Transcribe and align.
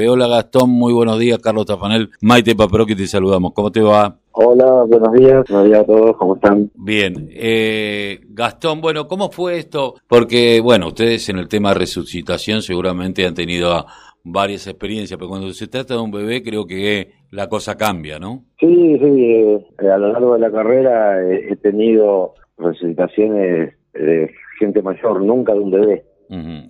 Hola 0.00 0.28
Gastón, 0.28 0.70
muy 0.70 0.92
buenos 0.92 1.18
días. 1.18 1.40
Carlos 1.40 1.66
Tafanel, 1.66 2.10
Maite 2.20 2.54
que 2.86 2.94
te 2.94 3.08
saludamos. 3.08 3.50
¿Cómo 3.52 3.72
te 3.72 3.80
va? 3.80 4.16
Hola, 4.30 4.84
buenos 4.84 5.12
días. 5.12 5.44
Buenos 5.48 5.66
días 5.66 5.80
a 5.80 5.84
todos, 5.86 6.16
¿cómo 6.16 6.36
están? 6.36 6.70
Bien. 6.76 7.28
Eh, 7.32 8.20
Gastón, 8.28 8.80
bueno, 8.80 9.08
¿cómo 9.08 9.28
fue 9.32 9.58
esto? 9.58 9.96
Porque, 10.06 10.60
bueno, 10.62 10.86
ustedes 10.86 11.28
en 11.30 11.38
el 11.38 11.48
tema 11.48 11.70
de 11.70 11.80
resucitación 11.80 12.62
seguramente 12.62 13.26
han 13.26 13.34
tenido 13.34 13.86
varias 14.22 14.68
experiencias, 14.68 15.18
pero 15.18 15.30
cuando 15.30 15.52
se 15.52 15.66
trata 15.66 15.94
de 15.94 16.00
un 16.00 16.12
bebé 16.12 16.44
creo 16.44 16.64
que 16.64 17.14
la 17.32 17.48
cosa 17.48 17.76
cambia, 17.76 18.20
¿no? 18.20 18.44
Sí, 18.60 19.00
sí. 19.02 19.24
Eh, 19.24 19.90
a 19.92 19.98
lo 19.98 20.12
largo 20.12 20.34
de 20.34 20.38
la 20.38 20.52
carrera 20.52 21.28
he 21.28 21.56
tenido 21.56 22.34
resucitaciones 22.56 23.74
de 23.94 24.30
gente 24.60 24.80
mayor, 24.80 25.20
nunca 25.22 25.54
de 25.54 25.58
un 25.58 25.72
bebé. 25.72 26.04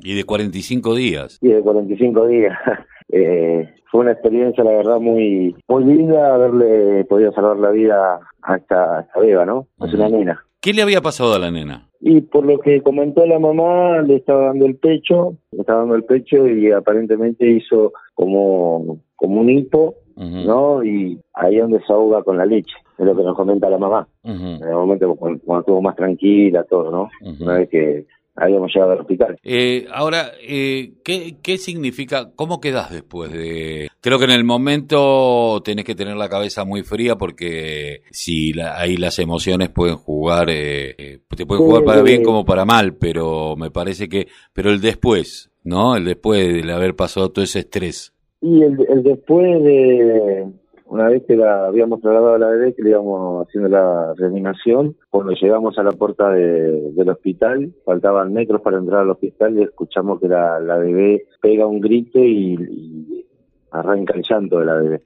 Y 0.03 0.15
de 0.15 0.25
45 0.25 0.95
días. 0.95 1.39
Y 1.43 1.49
de 1.49 1.61
45 1.61 2.27
días. 2.27 2.57
Eh, 3.11 3.69
fue 3.91 4.03
una 4.03 4.13
experiencia, 4.13 4.63
la 4.65 4.73
verdad, 4.73 5.01
muy 5.01 5.55
muy 5.67 5.85
linda 5.85 6.35
haberle 6.35 7.05
podido 7.05 7.33
salvar 7.33 7.57
la 7.57 7.71
vida 7.71 8.21
a 8.43 8.57
esta, 8.57 9.09
beba, 9.19 9.45
¿no? 9.45 9.67
Es 9.81 9.95
una 9.95 10.09
nena. 10.09 10.45
¿Qué 10.61 10.73
le 10.73 10.83
había 10.83 11.01
pasado 11.01 11.35
a 11.35 11.39
la 11.39 11.51
nena? 11.51 11.89
Y 12.01 12.21
por 12.21 12.45
lo 12.45 12.59
que 12.59 12.83
comentó 12.83 13.25
la 13.27 13.39
mamá, 13.39 14.03
le 14.03 14.17
estaba 14.17 14.47
dando 14.47 14.67
el 14.67 14.77
pecho, 14.77 15.37
le 15.53 15.61
estaba 15.61 15.81
dando 15.81 15.95
el 15.95 16.05
pecho 16.05 16.47
y 16.47 16.71
aparentemente 16.71 17.49
hizo 17.49 17.93
como, 18.15 18.99
como 19.17 19.41
un 19.41 19.51
hipo, 19.51 19.95
¿no? 20.17 20.85
Y 20.85 21.21
ahí 21.35 21.57
es 21.57 21.63
donde 21.63 21.81
se 21.87 21.93
ahoga 21.93 22.23
con 22.23 22.37
la 22.37 22.45
leche, 22.45 22.75
es 22.99 23.07
lo 23.07 23.17
que 23.17 23.23
nos 23.23 23.37
comenta 23.37 23.71
la 23.71 23.79
mamá. 23.79 24.09
En 24.25 24.63
el 24.63 24.75
momento 24.75 25.15
cuando, 25.15 25.61
estuvo 25.61 25.81
más 25.81 25.97
tranquila, 25.97 26.65
todo, 26.65 26.91
¿no? 26.91 27.09
Una 27.41 27.55
vez 27.55 27.69
que 27.69 28.07
habíamos 28.41 28.73
llegado 28.73 28.93
al 28.93 29.01
hospital. 29.01 29.39
Eh, 29.43 29.87
ahora, 29.93 30.33
eh, 30.41 30.93
¿qué, 31.05 31.37
¿qué 31.43 31.59
significa? 31.59 32.31
¿Cómo 32.35 32.61
quedas 32.61 32.91
después 32.91 33.33
de...? 33.33 33.89
Creo 34.01 34.19
que 34.19 34.25
en 34.25 34.31
el 34.31 34.45
momento 34.45 35.61
tenés 35.65 35.85
que 35.85 35.95
tener 35.95 36.17
la 36.17 36.29
cabeza 36.29 36.65
muy 36.65 36.83
fría 36.83 37.17
porque 37.17 38.03
si 38.11 38.53
ahí 38.61 38.97
las 38.97 39.19
emociones 39.19 39.71
pueden 39.71 39.97
jugar, 39.97 40.51
eh, 40.51 40.95
eh 40.99 41.19
te 41.37 41.47
pueden 41.47 41.65
jugar 41.65 41.85
para 41.85 42.03
bien 42.03 42.23
como 42.23 42.45
para 42.45 42.65
mal, 42.65 42.95
pero 42.95 43.57
me 43.57 43.71
parece 43.71 44.09
que... 44.09 44.29
Pero 44.53 44.71
el 44.71 44.81
después, 44.81 45.51
¿no? 45.65 45.97
El 45.97 46.05
después 46.05 46.65
de 46.65 46.73
haber 46.73 46.95
pasado 46.97 47.31
todo 47.31 47.45
ese 47.45 47.61
estrés. 47.61 48.13
Y 48.41 48.63
el, 48.63 48.79
el 48.89 49.03
después 49.03 49.63
de 49.63 50.47
una 50.89 51.09
vez 51.09 51.23
que 51.27 51.37
la 51.37 51.67
habíamos 51.67 52.01
trasladado 52.01 52.35
a 52.35 52.39
la 52.39 52.49
bebé, 52.49 52.75
que 52.75 52.83
le 52.83 52.91
íbamos 52.91 53.47
haciendo 53.47 53.69
la 53.69 54.15
reanimación, 54.15 54.97
cuando 55.11 55.33
llegamos 55.33 55.79
a 55.79 55.83
la 55.83 55.93
puerta 55.93 56.31
del 56.31 57.09
hospital, 57.09 57.73
faltaban 57.85 58.33
metros 58.33 58.63
para 58.63 58.79
entrar 58.79 59.01
al 59.01 59.11
hospital 59.11 59.59
y 59.59 59.63
escuchamos 59.63 60.21
que 60.21 60.29
la, 60.29 60.59
bebé 60.59 61.27
pega 61.41 61.67
un 61.67 61.81
grito 61.81 62.19
y, 62.19 63.27
arranca 63.71 64.15
el 64.15 64.23
llanto 64.29 64.61
de 64.61 64.65
la 64.65 64.75
bebé, 64.75 65.03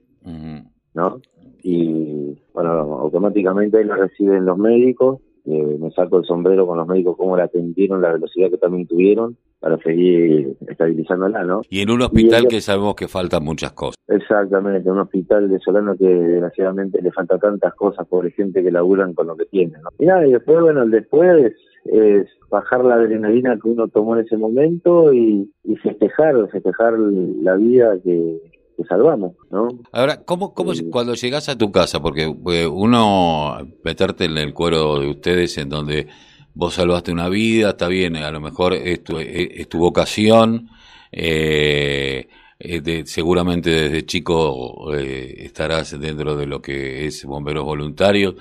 ¿no? 0.93 1.19
Y 1.63 2.37
bueno, 2.53 2.69
automáticamente 2.71 3.77
ahí 3.77 3.83
la 3.83 3.97
reciben 3.97 4.45
los 4.45 4.57
médicos, 4.57 5.19
eh, 5.45 5.77
me 5.79 5.91
saco 5.91 6.19
el 6.19 6.25
sombrero 6.25 6.65
con 6.65 6.77
los 6.77 6.87
médicos, 6.87 7.17
cómo 7.17 7.35
la 7.35 7.45
atendieron, 7.45 8.01
la 8.01 8.13
velocidad 8.13 8.49
que 8.49 8.57
también 8.57 8.87
tuvieron, 8.87 9.37
para 9.59 9.77
seguir 9.77 10.55
estabilizándola, 10.67 11.43
¿no? 11.43 11.61
Y 11.69 11.81
en 11.81 11.91
un 11.91 12.01
hospital 12.01 12.47
que 12.47 12.61
sabemos 12.61 12.95
que 12.95 13.07
faltan 13.07 13.43
muchas 13.43 13.71
cosas. 13.73 13.95
Exactamente, 14.07 14.89
un 14.89 14.99
hospital 14.99 15.49
de 15.49 15.59
Solano 15.59 15.95
que 15.95 16.07
desgraciadamente 16.07 17.01
le 17.01 17.11
falta 17.11 17.37
tantas 17.37 17.73
cosas, 17.75 18.07
pobre 18.07 18.31
gente 18.31 18.63
que 18.63 18.71
laburan 18.71 19.13
con 19.13 19.27
lo 19.27 19.35
que 19.35 19.45
tiene, 19.45 19.73
¿no? 19.81 19.89
Y 19.99 20.05
nada, 20.05 20.27
y 20.27 20.31
después, 20.31 20.59
bueno, 20.61 20.83
el 20.83 20.91
después 20.91 21.53
es 21.85 22.27
bajar 22.49 22.85
la 22.85 22.95
adrenalina 22.95 23.57
que 23.61 23.69
uno 23.69 23.87
tomó 23.87 24.15
en 24.15 24.25
ese 24.25 24.37
momento 24.37 25.13
y, 25.13 25.49
festejar, 25.81 26.35
festejar 26.49 26.93
la 26.97 27.55
vida 27.55 27.97
que, 28.03 28.39
salvamos, 28.87 29.33
¿no? 29.49 29.67
Ahora, 29.91 30.23
¿cómo, 30.23 30.53
cómo 30.53 30.73
cuando 30.91 31.13
llegas 31.13 31.49
a 31.49 31.57
tu 31.57 31.71
casa? 31.71 32.01
Porque 32.01 32.23
eh, 32.23 32.67
uno, 32.67 33.57
meterte 33.83 34.25
en 34.25 34.37
el 34.37 34.53
cuero 34.53 34.99
de 34.99 35.09
ustedes 35.09 35.57
en 35.57 35.69
donde 35.69 36.07
vos 36.53 36.75
salvaste 36.75 37.11
una 37.11 37.29
vida, 37.29 37.71
está 37.71 37.87
bien, 37.87 38.15
a 38.17 38.31
lo 38.31 38.41
mejor 38.41 38.73
es 38.73 39.03
tu, 39.03 39.17
es 39.19 39.67
tu 39.69 39.79
vocación, 39.79 40.69
eh, 41.11 42.27
eh 42.59 43.03
seguramente 43.05 43.69
desde 43.69 44.05
chico 44.05 44.93
eh, 44.95 45.35
estarás 45.39 45.99
dentro 45.99 46.35
de 46.35 46.45
lo 46.45 46.61
que 46.61 47.05
es 47.05 47.25
bomberos 47.25 47.65
voluntarios, 47.65 48.35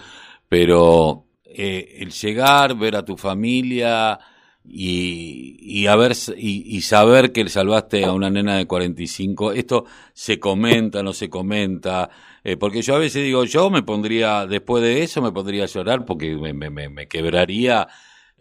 pero 0.49 1.25
eh, 1.44 1.97
el 2.00 2.10
llegar, 2.10 2.76
ver 2.76 2.97
a 2.97 3.04
tu 3.04 3.16
familia 3.16 4.19
y, 4.65 5.56
y, 5.61 5.87
haber, 5.87 6.12
y, 6.37 6.77
y, 6.77 6.81
saber 6.83 7.33
que 7.33 7.49
salvaste 7.49 8.05
a 8.05 8.12
una 8.12 8.31
nena 8.31 8.56
de 8.56 8.67
45, 8.67 9.53
esto 9.53 9.87
se 10.12 10.39
comenta, 10.39 11.03
no 11.03 11.12
se 11.12 11.28
comenta, 11.28 12.11
eh, 12.45 12.56
porque 12.56 12.83
yo 12.83 12.95
a 12.95 12.99
veces 12.99 13.25
digo, 13.25 13.45
yo 13.45 13.71
me 13.71 13.83
pondría, 13.83 14.47
después 14.47 14.83
de 14.83 15.03
eso 15.03 15.21
me 15.21 15.33
pondría 15.33 15.65
a 15.65 15.67
llorar 15.67 16.05
porque 16.05 16.37
me, 16.37 16.53
me, 16.53 16.89
me 16.89 17.09
quebraría 17.09 17.89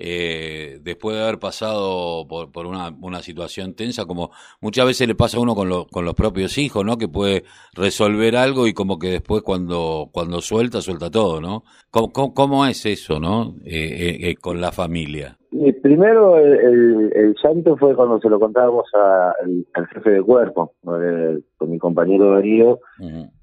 eh, 0.03 0.79
después 0.81 1.15
de 1.15 1.23
haber 1.23 1.37
pasado 1.37 2.27
por, 2.27 2.51
por 2.51 2.65
una, 2.65 2.89
una, 3.01 3.21
situación 3.21 3.75
tensa, 3.75 4.05
como 4.05 4.31
muchas 4.59 4.85
veces 4.85 5.07
le 5.07 5.15
pasa 5.15 5.37
a 5.37 5.41
uno 5.41 5.53
con, 5.53 5.85
con 5.85 6.05
los 6.05 6.15
propios 6.15 6.57
hijos, 6.57 6.83
¿no? 6.83 6.97
Que 6.97 7.07
puede 7.07 7.43
resolver 7.73 8.35
algo 8.35 8.65
y 8.67 8.73
como 8.73 8.97
que 8.97 9.09
después 9.09 9.43
cuando, 9.43 10.09
cuando 10.11 10.41
suelta, 10.41 10.81
suelta 10.81 11.11
todo, 11.11 11.39
¿no? 11.39 11.63
¿Cómo, 11.91 12.33
cómo, 12.33 12.65
es 12.65 12.85
eso, 12.87 13.19
¿no? 13.19 13.55
Eh, 13.63 14.35
con 14.41 14.59
la 14.59 14.71
familia. 14.71 15.37
Primero, 15.81 16.37
el, 16.37 17.11
el, 17.13 17.35
llanto 17.43 17.75
fue 17.75 17.95
cuando 17.95 18.19
se 18.19 18.29
lo 18.29 18.39
contábamos 18.39 18.85
al 18.93 19.87
jefe 19.87 20.11
de 20.11 20.21
cuerpo, 20.21 20.73
con 20.83 21.69
mi 21.69 21.77
compañero 21.77 22.33
Darío, 22.33 22.79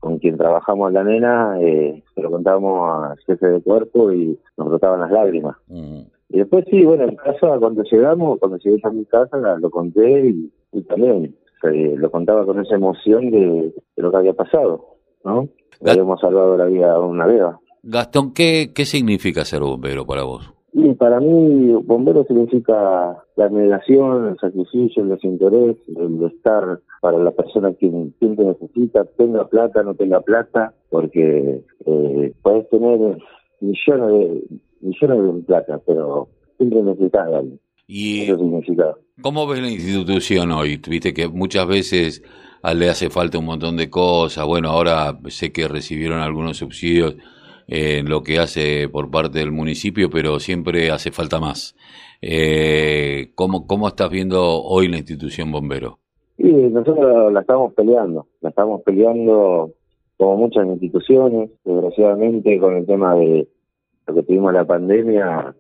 con 0.01 0.19
quien 0.19 0.39
trabajamos 0.39 0.93
la 0.93 1.05
nena, 1.05 1.59
se 1.59 2.23
lo 2.23 2.31
contábamos 2.31 3.11
al 3.11 3.19
jefe 3.27 3.47
de 3.47 3.61
cuerpo 3.61 4.11
y 4.13 4.39
nos 4.57 4.69
brotaban 4.69 5.01
las 5.01 5.11
lágrimas. 5.11 5.57
Y 6.31 6.39
después 6.39 6.65
sí, 6.71 6.85
bueno, 6.85 7.05
en 7.05 7.17
casa, 7.17 7.59
cuando 7.59 7.83
llegamos, 7.83 8.39
cuando 8.39 8.59
llegué 8.59 8.81
a 8.83 8.91
mi 8.91 9.05
casa, 9.05 9.59
lo 9.59 9.71
conté 9.71 10.29
y, 10.29 10.83
también 10.83 11.35
lo 11.63 12.11
contaba 12.11 12.47
con 12.47 12.61
esa 12.61 12.77
emoción 12.77 13.31
de, 13.31 13.75
lo 13.97 14.11
que 14.11 14.17
había 14.17 14.33
pasado, 14.33 14.97
¿no? 15.25 15.49
habíamos 15.85 16.21
salvado 16.21 16.57
la 16.57 16.67
vida 16.67 16.93
a 16.93 17.01
una 17.01 17.27
beba. 17.27 17.61
Gastón, 17.83 18.33
¿qué, 18.33 18.73
¿qué 18.75 18.85
significa 18.85 19.45
ser 19.45 19.61
bombero 19.61 20.07
para 20.07 20.25
vos? 20.25 20.58
Y 20.81 20.95
para 20.95 21.19
mí, 21.19 21.73
bombero 21.85 22.25
significa 22.25 23.25
la 23.35 23.45
abnegación, 23.45 24.29
el 24.29 24.39
sacrificio, 24.39 25.03
el 25.03 25.09
desinterés, 25.09 25.77
el 25.89 26.23
estar 26.23 26.79
para 27.01 27.19
la 27.19 27.33
persona 27.33 27.73
que 27.73 27.91
quien 28.21 28.37
te 28.37 28.45
necesita, 28.45 29.05
tenga 29.17 29.49
plata, 29.49 29.83
no 29.83 29.97
tenga 29.97 30.21
plata, 30.21 30.73
porque 30.89 31.65
eh, 31.85 32.33
puedes 32.43 32.71
tener 32.71 33.19
millones 33.61 34.09
de, 34.09 34.43
millones 34.81 35.35
de 35.35 35.43
plata, 35.43 35.81
pero 35.85 36.29
siempre 36.59 36.83
necesitas 36.83 37.29
¿Y 37.89 38.29
cómo 39.21 39.49
ves 39.49 39.61
la 39.61 39.71
institución 39.71 40.53
hoy? 40.53 40.81
Viste 40.89 41.13
que 41.13 41.27
muchas 41.27 41.67
veces 41.67 42.23
le 42.73 42.89
hace 42.89 43.11
falta 43.11 43.39
un 43.39 43.47
montón 43.47 43.77
de 43.77 43.91
cosas. 43.91 44.47
Bueno, 44.47 44.69
ahora 44.69 45.19
sé 45.27 45.51
que 45.51 45.67
recibieron 45.67 46.21
algunos 46.21 46.59
subsidios 46.59 47.17
en 47.69 48.09
lo 48.09 48.23
que 48.23 48.39
hace 48.39 48.89
por 48.89 49.11
parte 49.11 49.39
del 49.39 49.53
municipio, 49.53 50.09
pero 50.11 50.41
siempre 50.41 50.91
hace 50.91 51.11
falta 51.13 51.39
más. 51.39 51.77
Eh, 52.23 53.31
¿cómo, 53.35 53.67
¿Cómo 53.67 53.87
estás 53.87 54.11
viendo 54.11 54.63
hoy 54.63 54.89
la 54.89 54.97
institución 54.97 55.53
bombero? 55.53 55.99
Sí, 56.39 56.51
nosotros 56.51 57.33
la 57.33 57.41
estamos 57.41 57.75
peleando, 57.75 58.27
la 58.41 58.49
estamos 58.49 58.83
peleando 58.83 59.73
como 60.17 60.37
muchas 60.37 60.67
instituciones, 60.67 61.51
desgraciadamente 61.65 62.59
con 62.59 62.77
el 62.77 62.87
tema 62.87 63.15
de 63.15 63.49
lo 64.07 64.15
que 64.15 64.23
tuvimos 64.23 64.53
la 64.53 64.65
pandemia, 64.65 65.55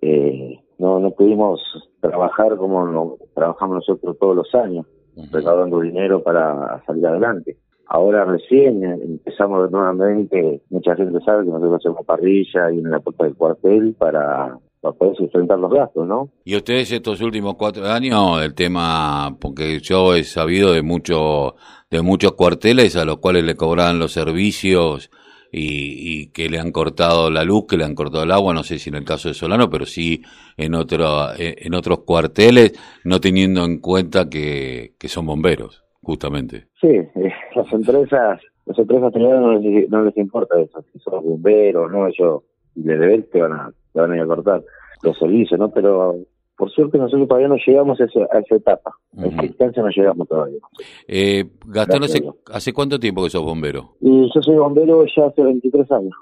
eh, 0.00 0.60
no, 0.78 1.00
no 1.00 1.10
pudimos 1.10 1.60
trabajar 2.00 2.56
como 2.56 3.18
trabajamos 3.34 3.76
nosotros 3.76 4.16
todos 4.18 4.36
los 4.36 4.54
años, 4.54 4.86
recaudando 5.32 5.80
dinero 5.80 6.22
para 6.22 6.82
salir 6.86 7.06
adelante. 7.06 7.56
Ahora 7.88 8.24
recién 8.24 8.82
empezamos 8.82 9.70
nuevamente, 9.70 10.60
mucha 10.70 10.96
gente 10.96 11.20
sabe 11.24 11.44
que 11.44 11.50
nosotros 11.50 11.78
hacemos 11.78 12.04
parrilla 12.04 12.72
y 12.72 12.78
en 12.78 12.90
la 12.90 12.98
puerta 12.98 13.24
del 13.24 13.36
cuartel 13.36 13.94
para, 13.96 14.58
para 14.80 14.94
poder 14.96 15.16
sustentar 15.16 15.58
los 15.60 15.72
gastos, 15.72 16.06
¿no? 16.06 16.28
Y 16.44 16.56
ustedes 16.56 16.90
estos 16.90 17.20
últimos 17.20 17.54
cuatro 17.54 17.86
años, 17.86 18.42
el 18.42 18.54
tema, 18.54 19.36
porque 19.40 19.78
yo 19.80 20.14
he 20.16 20.24
sabido 20.24 20.72
de, 20.72 20.82
mucho, 20.82 21.54
de 21.88 22.02
muchos 22.02 22.32
cuarteles 22.32 22.96
a 22.96 23.04
los 23.04 23.18
cuales 23.18 23.44
le 23.44 23.54
cobraban 23.54 24.00
los 24.00 24.12
servicios 24.12 25.08
y, 25.52 26.26
que 26.32 26.48
le 26.50 26.58
han 26.58 26.72
cortado 26.72 27.30
la 27.30 27.44
luz, 27.44 27.66
que 27.68 27.76
le 27.76 27.84
han 27.84 27.94
cortado 27.94 28.24
el 28.24 28.32
agua, 28.32 28.52
no 28.52 28.64
sé 28.64 28.80
si 28.80 28.90
en 28.90 28.96
el 28.96 29.04
caso 29.04 29.28
de 29.28 29.34
Solano, 29.34 29.70
pero 29.70 29.86
sí 29.86 30.22
en, 30.56 30.74
otro, 30.74 31.28
en 31.38 31.72
otros 31.72 32.00
cuarteles, 32.00 32.72
no 33.04 33.20
teniendo 33.20 33.64
en 33.64 33.78
cuenta 33.78 34.28
que, 34.28 34.94
que 34.98 35.08
son 35.08 35.24
bomberos, 35.24 35.85
justamente. 36.02 36.68
Sí, 36.80 36.88
eh, 36.88 37.32
las 37.54 37.72
empresas, 37.72 38.40
las 38.64 38.78
empresas 38.78 39.12
privadas 39.12 39.40
no 39.40 39.58
les, 39.58 39.88
no 39.90 40.04
les 40.04 40.16
importa 40.16 40.60
eso, 40.60 40.84
si 40.92 40.98
son 41.00 41.24
bomberos, 41.24 41.90
no, 41.90 42.06
ellos 42.06 42.42
le 42.74 42.96
deben 42.98 43.26
te 43.30 43.40
van 43.40 43.52
a, 43.52 43.72
te 43.92 44.00
van 44.00 44.12
a 44.12 44.16
ir 44.16 44.22
a 44.22 44.26
cortar 44.26 44.62
los 45.02 45.18
servicios, 45.18 45.58
¿no? 45.58 45.70
Pero 45.70 46.16
Por 46.56 46.70
suerte 46.70 46.98
nosotros 46.98 47.28
todavía 47.28 47.48
no 47.48 47.56
llegamos 47.66 48.00
a, 48.00 48.04
esa 48.04 48.54
etapa, 48.54 48.92
a 49.16 49.26
esa 49.26 49.44
instancia 49.44 49.82
no 49.82 49.90
llegamos 49.90 50.28
todavía. 50.28 50.58
Eh, 51.06 51.44
Gastón, 51.66 52.04
hace, 52.04 52.22
¿hace 52.52 52.72
cuánto 52.72 52.98
tiempo 52.98 53.24
que 53.24 53.30
sos 53.30 53.42
bombero? 53.42 53.96
Y 54.00 54.30
yo 54.34 54.42
soy 54.42 54.56
bombero 54.56 55.04
ya 55.14 55.26
hace 55.26 55.42
23 55.42 55.90
años. 55.92 56.14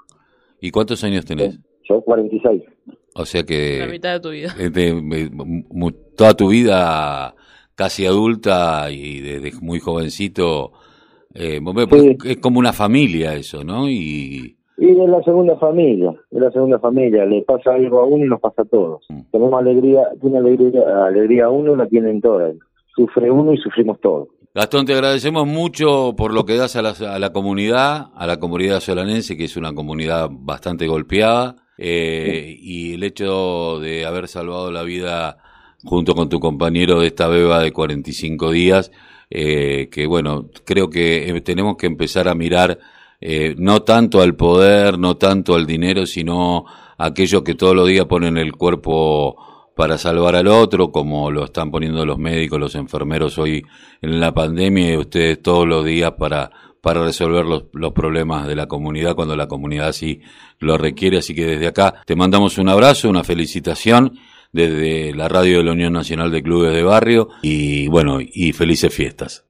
¿Y 0.59 0.71
cuántos 0.71 1.03
años 1.03 1.25
tenés? 1.25 1.59
Yo 1.87 2.01
46. 2.01 2.63
O 3.15 3.25
sea 3.25 3.43
que... 3.43 3.79
La 3.79 3.87
mitad 3.87 4.13
de 4.13 4.19
tu 4.19 4.29
vida. 4.31 4.53
toda 6.15 6.33
tu 6.33 6.49
vida 6.49 7.33
casi 7.75 8.05
adulta 8.05 8.89
y 8.89 9.19
desde 9.19 9.51
muy 9.61 9.79
jovencito, 9.79 10.71
eh, 11.33 11.59
es 12.25 12.37
como 12.37 12.59
una 12.59 12.73
familia 12.73 13.35
eso, 13.35 13.63
¿no? 13.63 13.89
Y... 13.89 14.57
Y 14.77 14.89
es 14.89 15.09
la 15.09 15.23
segunda 15.23 15.57
familia, 15.57 16.13
es 16.31 16.39
la 16.39 16.51
segunda 16.51 16.79
familia, 16.79 17.25
le 17.25 17.43
pasa 17.43 17.73
algo 17.73 17.99
a 17.99 18.05
uno 18.05 18.25
y 18.25 18.27
nos 18.27 18.41
pasa 18.41 18.63
a 18.63 18.65
todos. 18.65 19.05
Mm. 19.07 19.21
Tenemos 19.31 19.53
alegría, 19.53 20.01
tiene 20.19 20.37
alegría, 20.39 21.05
alegría 21.05 21.45
a 21.45 21.49
uno, 21.49 21.77
la 21.77 21.87
tienen 21.87 22.19
todas. 22.19 22.55
Sufre 22.93 23.31
uno 23.31 23.53
y 23.53 23.57
sufrimos 23.57 24.01
todos. 24.01 24.27
Gastón, 24.53 24.85
te 24.85 24.93
agradecemos 24.93 25.47
mucho 25.47 26.13
por 26.17 26.33
lo 26.33 26.45
que 26.45 26.55
das 26.57 26.75
a 26.75 26.81
la, 26.81 26.89
a 26.89 27.19
la 27.19 27.31
comunidad, 27.31 28.07
a 28.15 28.27
la 28.27 28.37
comunidad 28.37 28.79
solanense, 28.79 29.37
que 29.37 29.45
es 29.45 29.57
una 29.57 29.73
comunidad 29.73 30.29
bastante 30.31 30.87
golpeada, 30.87 31.55
eh, 31.77 32.55
y 32.57 32.93
el 32.93 33.03
hecho 33.03 33.79
de 33.79 34.05
haber 34.05 34.27
salvado 34.27 34.71
la 34.71 34.83
vida 34.83 35.37
junto 35.83 36.15
con 36.15 36.29
tu 36.29 36.39
compañero 36.39 36.99
de 36.99 37.07
esta 37.07 37.27
beba 37.27 37.59
de 37.59 37.71
45 37.71 38.51
días, 38.51 38.91
eh, 39.29 39.89
que 39.91 40.05
bueno, 40.05 40.49
creo 40.65 40.89
que 40.89 41.29
eh, 41.29 41.41
tenemos 41.41 41.77
que 41.77 41.87
empezar 41.87 42.27
a 42.27 42.35
mirar 42.35 42.79
eh, 43.21 43.55
no 43.57 43.81
tanto 43.83 44.21
al 44.21 44.35
poder, 44.35 44.99
no 44.99 45.17
tanto 45.17 45.55
al 45.55 45.65
dinero, 45.65 46.05
sino 46.05 46.65
a 46.97 47.05
aquellos 47.07 47.43
que 47.43 47.55
todos 47.55 47.75
los 47.75 47.87
días 47.87 48.05
ponen 48.05 48.37
el 48.37 48.53
cuerpo 48.53 49.71
para 49.75 49.97
salvar 49.97 50.35
al 50.35 50.47
otro, 50.47 50.91
como 50.91 51.31
lo 51.31 51.45
están 51.45 51.69
poniendo 51.69 52.05
los 52.05 52.17
médicos, 52.17 52.59
los 52.59 52.75
enfermeros 52.75 53.37
hoy 53.37 53.65
en 54.01 54.19
la 54.19 54.33
pandemia 54.33 54.93
y 54.93 54.97
ustedes 54.97 55.41
todos 55.41 55.67
los 55.67 55.83
días 55.83 56.13
para, 56.17 56.49
para 56.81 57.03
resolver 57.03 57.45
los, 57.45 57.65
los 57.73 57.91
problemas 57.91 58.47
de 58.47 58.55
la 58.55 58.67
comunidad 58.67 59.15
cuando 59.15 59.35
la 59.35 59.47
comunidad 59.47 59.89
así 59.89 60.21
lo 60.59 60.77
requiere. 60.77 61.17
Así 61.17 61.35
que 61.35 61.45
desde 61.45 61.67
acá 61.67 61.95
te 62.05 62.15
mandamos 62.15 62.57
un 62.57 62.69
abrazo, 62.69 63.09
una 63.09 63.23
felicitación 63.23 64.17
desde 64.55 65.13
la 65.13 65.27
radio 65.27 65.57
de 65.57 65.65
la 65.65 65.73
Unión 65.73 65.91
Nacional 65.91 66.31
de 66.31 66.41
Clubes 66.41 66.73
de 66.73 66.81
Barrio 66.81 67.27
y 67.41 67.89
bueno, 67.89 68.19
y 68.21 68.53
felices 68.53 68.93
fiestas. 68.93 69.43